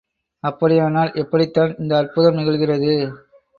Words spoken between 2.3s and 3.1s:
நிகழ்கிறது?